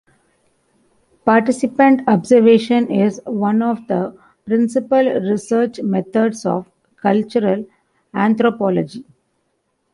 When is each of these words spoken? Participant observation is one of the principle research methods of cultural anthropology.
Participant 1.25 2.01
observation 2.07 2.89
is 2.89 3.21
one 3.27 3.61
of 3.61 3.85
the 3.87 4.17
principle 4.47 4.97
research 5.19 5.79
methods 5.79 6.43
of 6.43 6.67
cultural 6.95 7.63
anthropology. 8.11 9.05